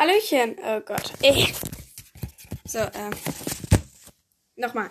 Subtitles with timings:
[0.00, 0.56] Hallöchen.
[0.64, 1.12] Oh Gott.
[1.20, 1.52] Ey.
[2.64, 3.10] So, ähm.
[4.56, 4.88] Nochmal.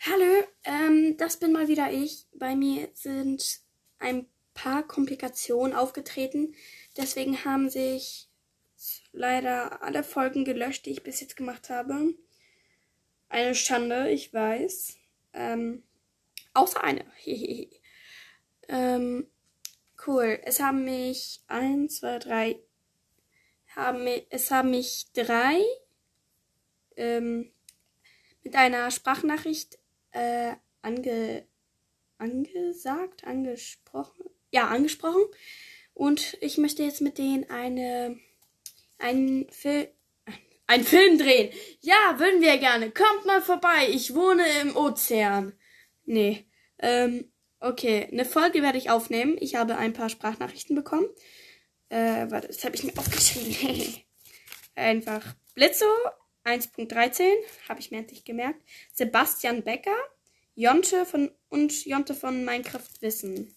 [0.00, 2.26] Hallo, ähm, das bin mal wieder ich.
[2.34, 3.60] Bei mir sind
[4.00, 6.56] ein paar Komplikationen aufgetreten.
[6.96, 8.28] Deswegen haben sich
[9.12, 12.12] leider alle Folgen gelöscht, die ich bis jetzt gemacht habe.
[13.28, 14.96] Eine Schande, ich weiß.
[15.34, 15.84] Ähm,
[16.52, 17.04] außer eine.
[18.68, 19.28] ähm,
[20.04, 20.40] cool.
[20.42, 22.58] Es haben mich eins, zwei, drei.
[23.76, 25.58] Haben, es haben mich drei
[26.96, 27.52] ähm,
[28.42, 29.78] mit einer Sprachnachricht
[30.12, 31.46] äh, ange,
[32.18, 34.24] angesagt, angesprochen.
[34.50, 35.24] Ja, angesprochen.
[35.92, 38.18] Und ich möchte jetzt mit denen eine,
[38.98, 39.88] einen Film,
[40.66, 41.52] ein Film drehen.
[41.80, 42.90] Ja, würden wir gerne.
[42.90, 43.88] Kommt mal vorbei.
[43.90, 45.52] Ich wohne im Ozean.
[46.04, 46.46] Nee.
[46.78, 48.08] Ähm, okay.
[48.10, 49.36] Eine Folge werde ich aufnehmen.
[49.38, 51.08] Ich habe ein paar Sprachnachrichten bekommen.
[51.88, 54.02] Äh, warte, das habe ich mir aufgeschrieben.
[54.74, 55.86] Einfach Blitzo
[56.44, 57.24] 1.13,
[57.68, 58.62] habe ich mir endlich gemerkt.
[58.92, 59.96] Sebastian Becker,
[60.54, 63.56] Jonte von und Jonte von Minecraft Wissen.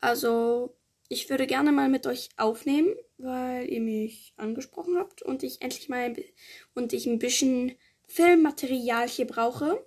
[0.00, 0.76] Also,
[1.08, 5.88] ich würde gerne mal mit euch aufnehmen, weil ihr mich angesprochen habt und ich endlich
[5.88, 6.14] mal
[6.74, 9.84] und ich ein bisschen Filmmaterial hier brauche.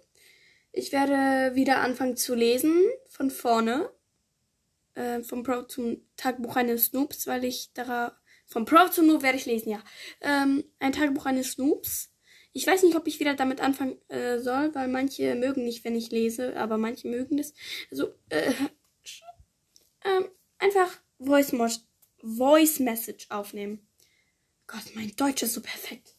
[0.71, 2.75] Ich werde wieder anfangen zu lesen
[3.07, 3.89] von vorne.
[4.95, 8.11] Äh, vom Pro zum Tagebuch eines Snoops, weil ich darauf
[8.45, 9.83] vom Pro zum Noob werde ich lesen, ja.
[10.21, 12.13] Ähm, ein Tagebuch eines Snoops.
[12.51, 15.95] Ich weiß nicht, ob ich wieder damit anfangen äh, soll, weil manche mögen nicht, wenn
[15.95, 17.53] ich lese, aber manche mögen das.
[17.89, 18.53] Also, äh,
[20.05, 20.27] ähm,
[20.59, 21.51] einfach Voice,
[22.21, 23.87] Voice Message aufnehmen.
[24.67, 26.15] Gott, mein Deutsch ist so perfekt.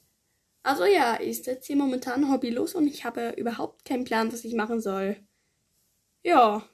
[0.65, 4.55] Also ja, ich sitze hier momentan hobbylos und ich habe überhaupt keinen Plan, was ich
[4.55, 5.17] machen soll.
[6.23, 6.69] Ja,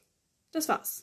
[0.53, 0.99] das war's.